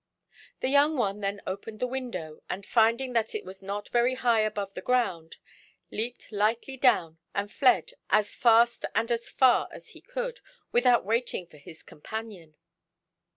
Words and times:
The 0.61 0.67
young 0.67 0.97
one 0.97 1.19
then 1.19 1.43
opened 1.45 1.79
the 1.79 1.85
window, 1.85 2.41
and, 2.49 2.65
finding 2.65 3.13
that 3.13 3.35
it 3.35 3.45
was 3.45 3.61
not 3.61 3.89
very 3.89 4.15
high 4.15 4.39
above 4.39 4.73
the 4.73 4.81
ground, 4.81 5.37
leaped 5.91 6.31
lightly 6.31 6.75
down 6.75 7.19
and 7.35 7.51
fled 7.51 7.91
as 8.09 8.33
fast 8.33 8.83
and 8.95 9.11
as 9.11 9.29
far 9.29 9.67
as 9.71 9.89
he 9.89 10.01
could, 10.01 10.39
without 10.71 11.05
waiting 11.05 11.45
for 11.45 11.57
his 11.57 11.83
companion. 11.83 12.55